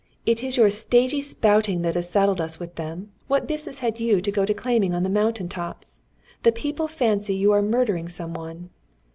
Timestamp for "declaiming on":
4.45-5.03